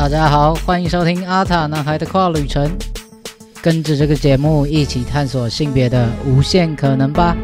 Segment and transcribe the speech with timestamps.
[0.00, 2.74] 大家好，欢迎收听阿塔男孩的跨旅程，
[3.60, 7.36] 跟着这个节目一起探索性别的无限可能吧。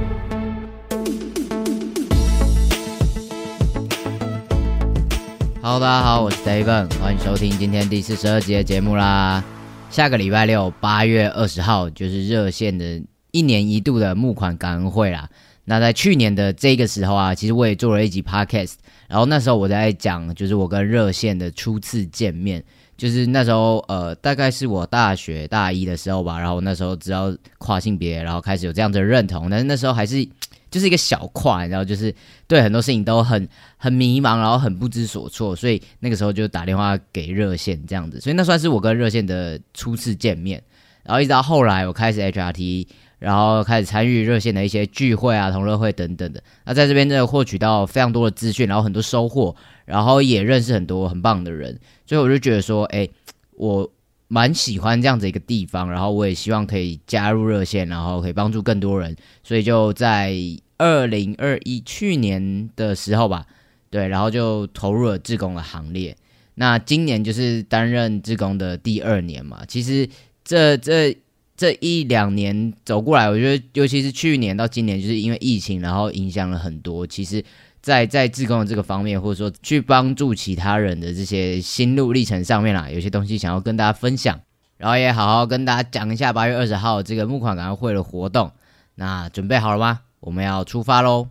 [5.60, 9.44] Hello，大家好，我是 David，欢迎收听今天第四十二集的节目啦。
[9.90, 13.02] 下个礼拜六，八月二十号，就是热线的
[13.32, 15.28] 一年一度的募款感恩会啦。
[15.68, 18.74] 那在去年的这个时候啊，其实我也做了一集 Podcast，
[19.08, 22.62] 然后那时候我在讲，就是我跟热线的初次见面，
[22.96, 30.24] 就是那时候呃，大概是我大学大一的时候吧，然后那时候知道跨性别，然后开始有这样的认同，但是那时候还是
[30.70, 32.14] 就是一个小跨，然后就是
[32.46, 40.62] 对很多事情都很很迷茫，然后很不知所措，所以那个时候就打电话给热线这样子，所以那算是我跟热线的初次见面，
[41.02, 42.86] 然后一直到后来我开始 HRT。
[43.18, 46.42] 然后开始参与热线的一些聚会啊、同乐会等等的。
[46.64, 51.78] 那在这边真的获取到非常多的资讯，然后很多收获，然后也认识很多很棒的人。
[52.04, 53.08] 所以我就觉得说，哎，
[53.52, 53.90] 我
[54.28, 55.90] 蛮喜欢这样子一个地方。
[55.90, 59.16] 然后我也希望可以加入热线，然后可以帮助更多人。
[59.42, 60.34] 所以就在
[60.76, 63.46] 二零二一去年的时候吧，
[63.88, 66.14] 对，然后就投入了志工的行列。
[66.56, 69.62] 那今年就是担任志工的第二年嘛。
[69.66, 70.06] 其实
[70.44, 71.16] 这这。
[71.56, 77.06] 这一两年走过来，我觉得尤其是去年到今年，就是因为疫情，然后影响了很多。
[77.06, 77.42] 其实，
[77.80, 84.38] 在在自工的这个方面，或者说去帮助其他人的这些心路历程上面啦，有些东西想要跟大家分享，
[84.76, 88.52] 然后也好好跟大家讲一下八月二十号这个募款感恩会的活动。
[88.96, 90.00] 那准备好了吗？
[90.20, 91.28] 我们要出发喽！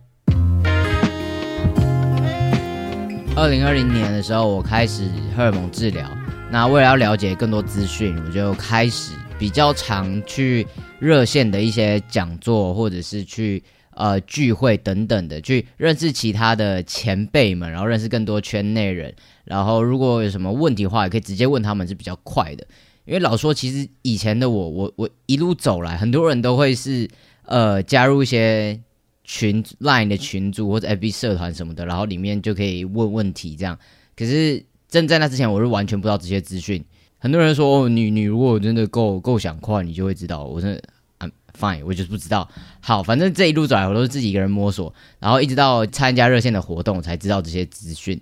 [3.36, 6.08] 二零二零年的时候，我开始荷尔蒙治疗。
[6.50, 9.12] 那为了要了解更多资讯，我就开始。
[9.38, 10.66] 比较常去
[10.98, 19.14] 热线的一些讲座，或者是去呃聚会等等的，去认识其他的前辈们，然后认识更多圈内人。
[19.44, 22.66] 然后如果有什么问题的话，也可以直接问他们，是比较快的。
[23.04, 27.08] 因为老说，其实以前的我，我我一路走来，很多人都会是
[27.44, 28.80] 呃加入一些
[29.22, 33.78] 群 Line 的群组或者 FB 社团什么的，然后里面就可以问问题这样。
[34.16, 36.82] 可是正在那之前，我是完全不知道这些资讯。
[37.26, 40.44] 很多人说，你你如果真的够够想跨，你就会知道。
[40.44, 40.80] 我真的
[41.18, 42.48] ，I'm fine，我就是不知道。
[42.80, 48.20] 好，反正这一路走来，我都是自己一个人摸索，然后一直到参加热线的活动才知道这些资讯。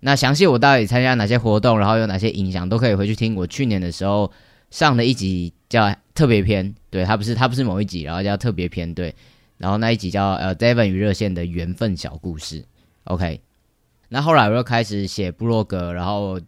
[0.00, 4.30] 那详细我到底参加哪些活动，然后有哪些影响，都可以回去听我去年的时候
[4.70, 6.74] 上的一集叫特别篇。
[6.90, 8.92] 对，它不是它不是某一集，然后叫特别篇。
[8.92, 9.14] 对，
[9.56, 12.66] 然后那一集叫呃 Devon 与热线的缘分小故事。
[13.04, 13.40] OK，
[14.10, 16.38] 那后来我又开始写部落格，然后。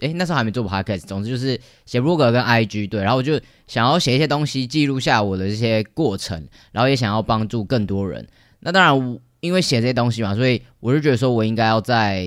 [0.00, 8.28] 诶，那时候还没做 podcast，总之就是写 blog 跟 IG 对，然后我就想要写一些东西记录下我的这些过程，然后也想要帮助更多人。
[8.60, 12.26] 那当然，因为写这些东西嘛，所以我就觉得说我应该要在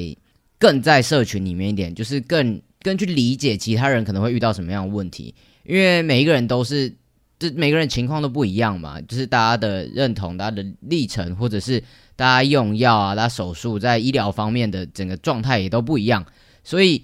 [0.57, 6.91] 更在社群里面一点，就是更更去理解其他人可能会遇到什么样的问题，因为每一个人都是，
[7.37, 11.83] 这每个人情况都不一样嘛，就是大家的认同、大家的历程，或者是
[12.15, 16.25] 大家用药啊、大家手术在医疗方面的整个状态也都不一样，
[16.63, 17.03] 所以。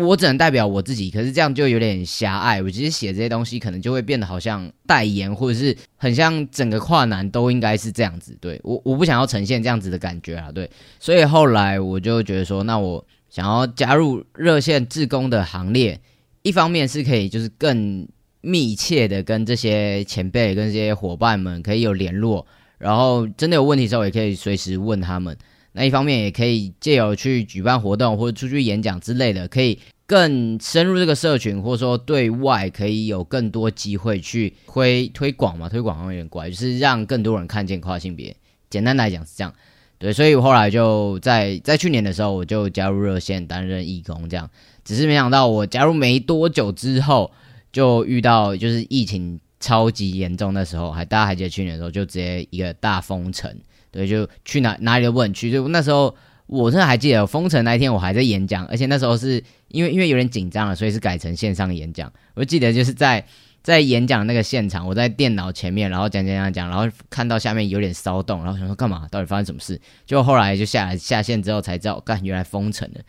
[0.00, 2.62] 我只能代表我自己，可是这样就有点狭隘。
[2.62, 8.36] 我其实写这些东西，可能就会变得好像代言，或者是很像整个跨男都应该是这样子。
[8.40, 10.50] 对我，我不想要呈现这样子的感觉啊。
[10.52, 10.68] 对，
[10.98, 16.00] 所以后来我就觉得说，那我想要加入热线志工的行列，
[16.42, 18.08] 一方面是可以就是更
[18.40, 22.46] 密切的跟这些前辈、跟这些伙伴们可以有联络，
[22.78, 25.36] 然后真的有问题的时候也可以随时问他们。
[25.72, 35.68] 那一方面也可以借由去举办活动或者出去演讲之类的，可以更深入这个社群，或者说对外可以有更多机会去推推广嘛？
[35.68, 38.34] 推广好像有点怪，就是让更多人看见跨性别。
[38.68, 39.54] 简单来讲是这样，
[39.98, 40.12] 对。
[40.12, 44.50] 所以我后来就在在去年的时候，我就加入热线担任义工，这样。
[44.84, 47.30] 只是没想到我加入没多久之后，
[47.72, 53.56] 就遇到就是疫情超级严重的时候，还大家还记得去年的时候，就直接一个大封城。
[53.90, 55.50] 对，就去哪哪里都不能去。
[55.50, 56.14] 就那时候，
[56.46, 62.12] 我真的还记得封城那一天，我还在演讲，而且那时候是因为因为有点紧张了，所以是改成线上演讲。
[62.34, 63.24] 我记得就是在
[63.62, 69.06] 在演讲那个现场，我在电脑前面，然后讲讲讲讲，然后看到下面有点骚动，然后想说干嘛？
[69.10, 69.78] 到底发生什么事？
[70.06, 73.00] 就后来就下来下线之后才知道，干原来封城了。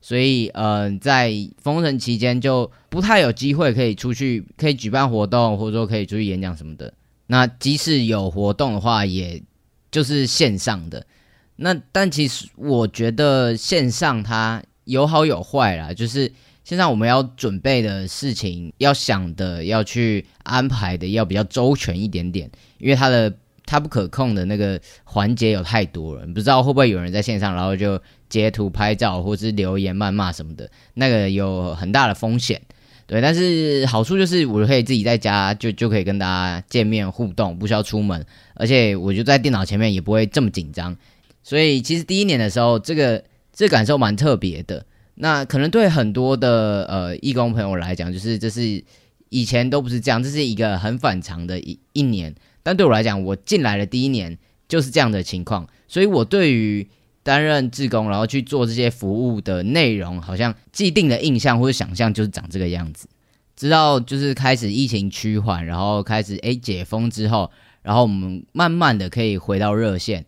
[0.00, 1.30] 所以呃，在
[1.62, 6.92] 封城期间就不太有机会可以出去，可以举办活动，或者说可以出去演讲什么的。
[7.26, 9.40] 那即使有活动的话，也
[9.90, 11.04] 就是线上的，
[11.56, 15.92] 那但其实我觉得线上它有好有坏啦。
[15.92, 16.32] 就是
[16.62, 22.48] 线上我们要准备的事情，要想的，要去安排的，要比较周全一点点，
[22.78, 23.34] 因为它的
[23.66, 32.62] 它不可控的那个环节有太多了，不知道会不会有人在线上，然后就截图拍照或是留言谩骂什么的，那个有很大的风险。
[33.10, 38.24] 对，但是好处就是我可以自己在家就就可以跟大家见面互动，不需要出门，
[38.54, 40.96] 而且我就在电脑前面也不会这么紧张。
[41.42, 44.86] 所以其实第一年的时候，这个这感受蛮特别的。
[45.16, 48.80] 那可能对很多的呃义工朋友来讲，就是这是
[49.28, 52.32] 以前都不是这样，这是一个很反常的一一年。
[52.62, 56.86] 但对我来讲，我进来的第一年就是这样的情况，所以我对于。
[57.30, 63.06] 担任志工，然后去做这些服务的内容，好像既定的印象或者想象就是长这个样子。
[63.54, 67.48] 直到就是开始疫情趋缓，然后开始诶解封之后，
[67.82, 70.24] 然后我们慢慢的可以回到热线，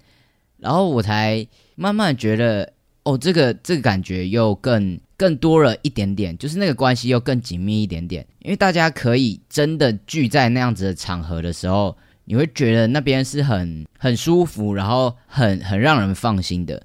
[0.58, 1.44] 然后我才
[1.74, 2.72] 慢慢觉得
[3.02, 11.96] 哦，这个这个感觉又更更多了一点点，就是那个关系又更紧密一点点，因为大家可以真的聚在那样子的场合的时候。
[12.24, 16.80] 你会觉得那边是很很舒服，然后很很让人放心的。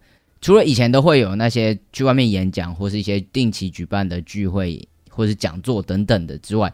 [0.48, 6.74] 除了以前都会有那些去外面演讲，或是一些定期举办的聚会，或是讲座等等的之外，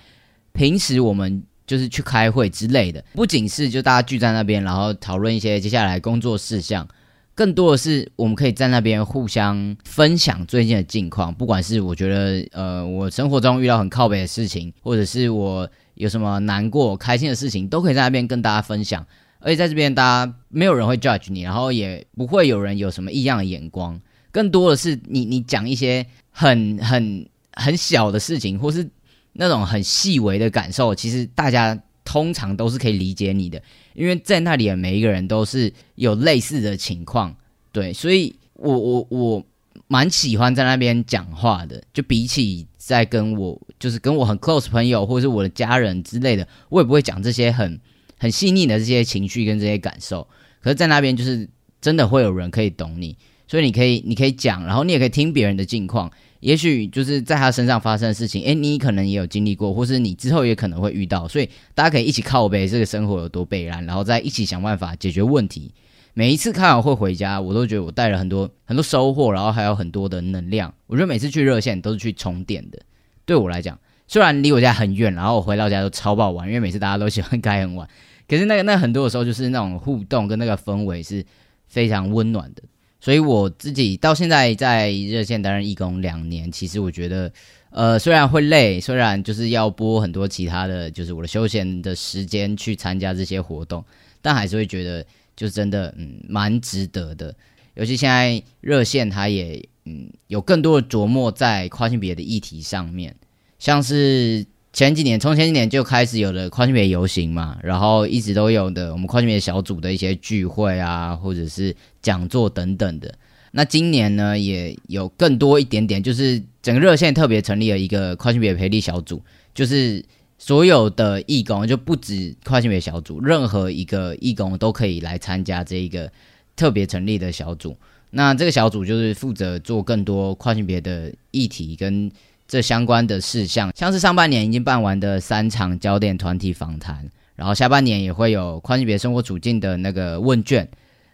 [0.51, 6.87] 平时我们就是去开会之类的，不仅是就大家聚在那边，然后讨论一些接下来工作事项，
[7.33, 11.33] 更多的是我们可以在那边互相分享最近的近况。
[11.33, 15.67] 不管是我觉得呃我生活中遇到很靠北的事情，或者是我。
[15.95, 19.05] 有什么难过、开心的事情，都可以在那边跟大家分享。
[19.43, 23.99] 而且在这边，大家没有人会 judge 你，然后也不会有人有什么异样的眼光。
[24.31, 28.89] 更多的是你，你讲一些很、很、很小的事情，或是
[29.33, 33.61] 那种很细微的感受，其实大家通常都是可以理解你的，
[33.93, 37.35] 因为在那里的每一个人都是有类似的情况。
[37.71, 39.43] 对，所以我、我、我
[39.87, 42.65] 蛮喜欢在那边讲话的，就比起。
[42.85, 47.79] 在跟我就是跟我很 close 朋友或者是我的家人之类的，我也不会讲这些很
[48.23, 50.25] 很细腻的这些情绪跟这些感受。
[50.61, 51.49] 可是，在那边就是
[51.81, 53.17] 真的会有人可以懂你，
[53.49, 56.09] 所以你可以你可以讲，然后你也可以听别人的近况。
[56.39, 61.27] 也许就是在他身上发生的事情，诶，你可能也有经历过，或是你之后也可能会遇到。
[61.27, 65.73] 所以大家可以一起靠背这个生活有多悲然，然后再一起想办法解决问题。
[66.13, 70.73] 每一次开完会回家，我都觉得我带了很多很多收获，然后还有很多的能量。
[70.87, 72.79] 我觉得每次去热线都是去充电的。
[73.25, 73.77] 对我来讲，
[74.07, 77.87] 虽然离我家很远，然后我回到家都超爆玩，因为每次大家都喜欢开很晚。
[78.27, 81.25] 可是那个那很多的时候，就是那种互动跟那个氛围是
[81.67, 82.63] 非常温暖的。
[82.99, 87.31] 所以我自己到现在在热线担任义工两年，其实我觉得，
[87.69, 93.83] 呃，虽然会累，虽然就是要播很多其他的就是我的休闲的时间去参加这些活动，
[94.21, 95.05] 但还是会觉得。
[95.35, 97.33] 就真的嗯蛮值得的，
[97.73, 103.15] 尤其现在热线它也嗯有更多的琢磨在跨性别的议题上面，
[103.57, 113.13] 像是前几年从前几年就开始有了跨性别游行嘛，然后一直都有的我们跨性别小组的一些聚会啊，或者是讲座等等的。
[113.51, 119.21] 那今年呢也有更多一点点，就是整个热线特别成立了一个跨性别培力小组，
[119.53, 120.03] 就是。
[120.39, 126.11] 所有的义工就不止跨性别小组，任何一个义工都可以来参加这一个
[126.53, 127.77] 特别成立的小组。
[128.09, 132.11] 那这个小组就是负责做更多跨性别的议题跟
[132.47, 140.69] 这相关的事项，像是上半年已经办完的三场焦点团体访谈，然后下半年也会有跨性别生活处境的那个问卷，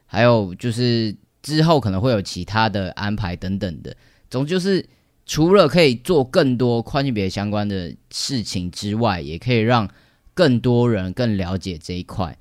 [0.06, 3.96] 还有就是之后可能会有其他的安排等等的，
[4.30, 4.86] 总就是。
[5.32, 9.88] 除了可以做更多跨性别相关的事情之外，也可以让
[10.34, 12.36] 更多人更了解这一块。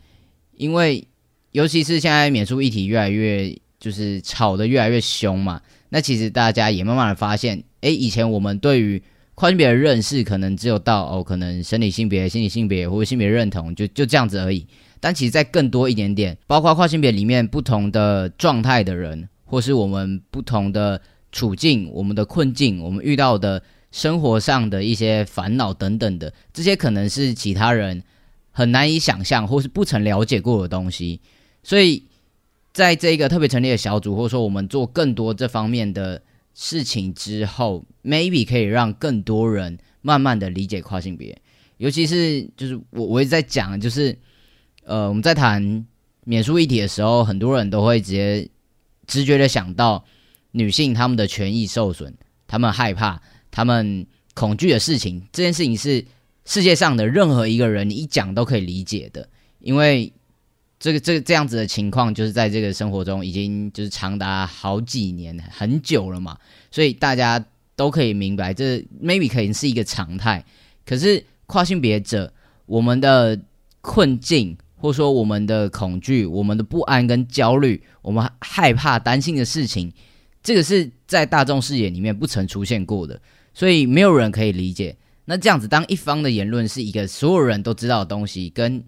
[0.57, 1.07] 因为
[1.53, 9.03] 尤其是现在免术议题越来越就是吵得越来越凶嘛，那其实大家也慢慢的发现，诶，以前我们对于
[9.35, 14.67] 跨性别的认识可能只有到哦，可能生理性别、心理性别或者性别认同就就这样子而已。
[15.01, 21.01] 但其实在更多一点点，包括跨性别里面不同的状态的人，或是我们不同的。
[21.31, 28.03] 处境、我们的困境、我们遇到的生活上的一些烦恼等等的，这些可能是其他人
[28.51, 31.21] 很难以想象或是不曾了解过的东西。
[31.63, 32.03] 所以，
[32.73, 36.23] 在这一个特别成立的小组，或者说我们做更多这方面的
[36.61, 41.41] 事情之后，maybe 可以让更多人慢慢的理解跨性别。
[41.77, 44.19] 尤其是就是我我一直在讲，就是
[44.83, 45.87] 呃我们在谈
[46.25, 48.49] 免书议题的时候，很多人都会直接
[49.07, 50.05] 直觉的想到。
[50.53, 52.15] 女性她们的权益受损，
[52.47, 56.07] 她们害怕、她们恐惧的事情，这件事情是
[56.47, 59.29] 世界上的任何一个人你一讲都可以理解的，
[59.61, 60.11] 因为
[60.81, 66.39] 这个这个这样子的情况，就是在这个生活中已经就是长达好几年很久了嘛，
[66.71, 67.45] 所以大家
[67.75, 70.45] 都可以明白，这 maybe 可能是一个常态。
[70.87, 72.33] 可是跨性别者，
[72.67, 73.39] 我们的
[73.81, 79.93] 困境、或说我们的恐惧、我们的不安跟焦虑，我们害怕、担心的事情，
[80.43, 83.21] 这个是在大众视野里面不曾出现过的，
[83.53, 84.97] 所以没有人可以理解。
[85.25, 88.83] 那这样子，当一方的言论是一个所有人都知道的东西，跟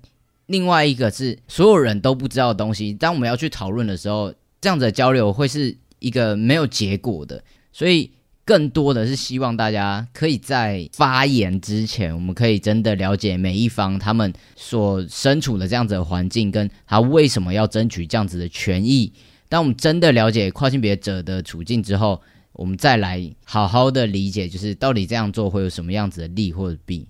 [0.51, 7.41] 另外一个是所有人都不知道的东西，当我们要去讨论的时候，这样子的交流会是一个没有结果的。
[7.73, 8.11] 所以，
[8.45, 19.13] 更多的是希望大家可以在发言之前，我们可以真的了解每一方他们所身处的这样子的环境，跟他为什么要争取这样子的权益。
[19.49, 22.21] 当我们真的了解跨性别者的处境之后，
[22.55, 27.07] 我们再来好好的理解，就是到底这样做会有什么样子的利或者弊，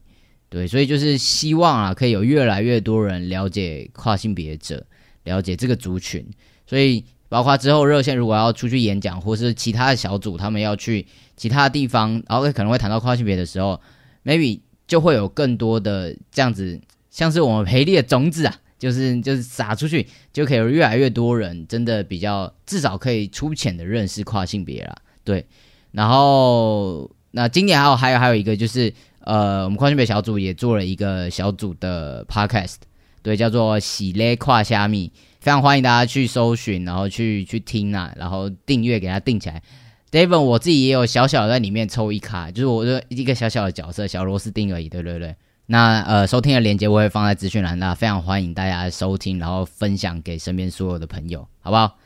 [0.50, 4.85] 对，所以就是希望啊，可以有越来越多人了解跨性别者，
[5.25, 6.26] 了解这个族群，
[6.66, 13.80] 所以包括之后热线如果要出去演讲，或是其他的小组他们要去其他地方，然后可能会谈到跨性别的时候
[14.25, 16.80] ，maybe 就会有更多的这样子，
[17.11, 24.97] 像是我们培力的种子啊，就是就是撒出去，就可以有越来越多人真的比较至少可以粗浅的认识跨性别啦。
[25.23, 25.47] 对，
[25.92, 32.76] 然后那今年还有还有还有一个就是，呃，我们跨性别小组也做了一个小组的 podcast，
[33.22, 39.62] 对，叫做喜勒跨虾米，非常欢迎大家去搜寻，然后去去听啊，然后订阅给他订起来。
[40.10, 45.36] David，我自己也有小小的在里面抽一卡，就是我的一个小小的角色，小螺丝钉而已，对对对。
[45.66, 51.96] 那呃，收听的链接我会放在资讯栏，那非常欢迎大家收听，然后分享给身边所有的朋友，好不好？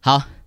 [0.00, 0.37] 好。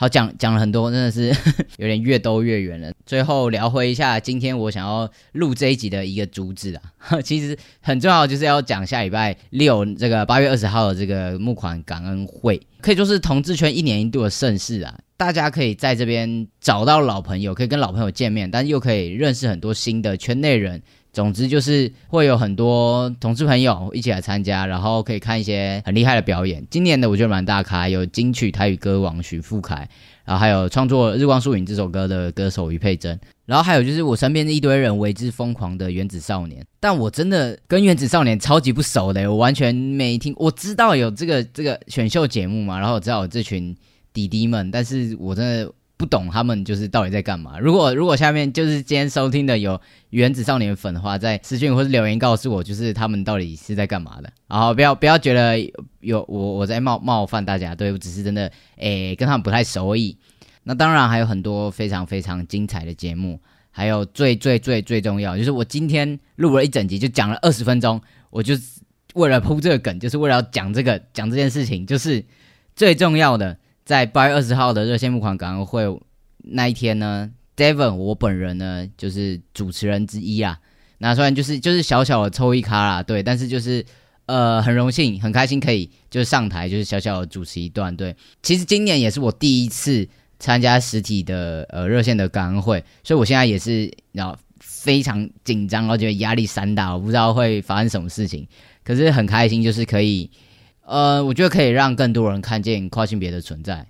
[0.00, 1.26] 好讲讲了很多，真的是
[1.76, 2.92] 有点越兜越远了。
[3.04, 14.98] 最后聊回一下今天我想要录这一集的一个主旨啊， 其实很重要，就是要讲下礼拜六这个八月二十号的这个募款感恩会，可以说是同志圈一年一度的盛事啊。
[15.16, 20.80] 大家可以在这边找到老朋友，可以跟老朋友见面，但又可以认识很多新的圈内人。
[21.10, 26.64] 总之就是会有很多同志朋友一起来参加，然后可以看一些很厉害的表演。
[26.70, 29.88] 今年的我觉得蛮大咖，有金曲台语歌王许富凯，
[30.28, 36.62] 啊还有创作《日光树影》这首歌的歌手于佩珍，然后还有就是我身边的一堆人为之疯狂的原子少年。
[36.78, 40.34] 但我真的跟原子少年超级不熟的，我完全没听。
[40.36, 43.74] 我知道有这个这个选秀节目嘛，然后我知道有这群
[44.12, 45.72] 弟弟们，但是我真的。
[45.98, 47.58] 不懂他们就是到底在干嘛。
[47.58, 49.78] 如果如果下面就是今天收听的有
[50.10, 54.32] 原子少年粉的话，在私讯或是留言告诉我，就是他们到底是在干嘛的。
[54.46, 55.58] 然后不要不要觉得
[55.98, 60.16] 有我我在冒冒犯大家，对我只是真的诶跟他们不太熟而已。
[60.62, 63.40] 那当然还有很多非常非常精彩的节目，
[63.72, 68.00] 还有最最最最重要就是我今天录了一整集，就讲了二十分钟，
[68.30, 68.54] 我就
[69.14, 72.24] 为了铺这个梗，就是为了要讲这个讲这件事情，就是
[72.76, 73.58] 最重要的。
[73.88, 75.82] 在八月二十号的热线募款感恩会
[76.40, 80.60] 那一天呢，Devon 我本人呢就是主持人之一啊。
[80.98, 83.82] 那虽然就是就是小小的抽一卡啦，对，但是就是
[84.26, 87.96] 呃很荣幸很开心可以就是上台就是小小的主持一段。
[87.96, 90.06] 对，其实今年也是我第一次
[90.38, 98.46] 参加实体的呃热线的感恩会，所以我现在也是然后非常紧张，然后觉得压力山大，我不知道会发生什么事情，
[98.84, 100.30] 可是很开心就是可以。
[100.88, 103.86] 呃，我觉得可以让更多人看见跨性别的存在。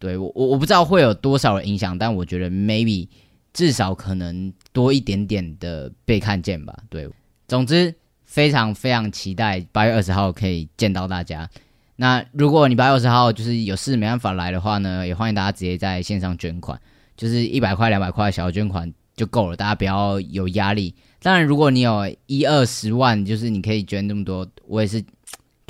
[0.00, 3.06] 对我，我我不知道会有多少影响，但我觉得 maybe
[3.52, 6.76] 至少可能多一点点的被看见吧。
[6.88, 7.08] 对，
[7.46, 11.48] 总之非常非常期待八月二十号可以见到大家。
[11.94, 16.80] 那如果你八月二十号就是有事没办法来的话呢，也欢迎大家直接在线上捐款，
[17.16, 20.92] 就是一百块、两百块小捐款就够了，大家不要有压力。
[21.22, 25.00] 当然，如果你有一二十万，就是你可以捐这么多，我也是。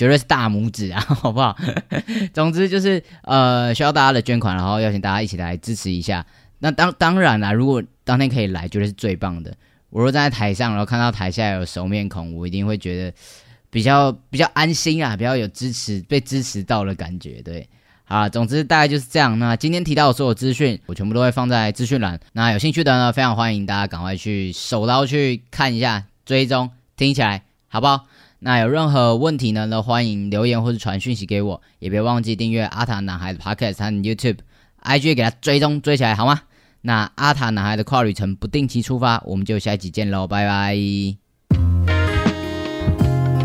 [0.01, 1.55] 绝对是大拇指啊，好不好？
[2.33, 6.25] 总之就是呃，需要大家的捐款，然后邀请大家一起来支持一下。
[6.61, 9.55] 那当当然啦，如果当天可以来，绝对是最棒的。
[9.91, 13.15] 我若站在台上，然后看到台下有熟面孔，我一定会觉得
[13.69, 17.43] 比较比较安心啊，比较有支持被支持到的感觉。
[17.43, 17.69] 对，
[18.05, 19.39] 好，总之大概就是这样。
[19.39, 22.19] 那今天提到的所有资讯，我全部都会放在资讯栏。
[22.33, 28.07] 那有兴趣的呢，非常欢迎大家赶快去手刀去看一下，追踪听起来好不好？
[28.43, 29.69] 那有任何问题呢？
[29.69, 34.39] 都欢迎留言或者传讯息给我，也别忘记订阅阿塔男孩的 Podcast 和 YouTube、
[34.83, 36.41] IG，给他追踪追起来好吗？
[36.81, 40.75] 那阿塔男孩的跨旅程不定期出发，我们就下一期见喽，拜拜！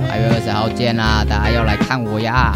[0.07, 2.53] 八月二十号见啦，大家要来看我呀！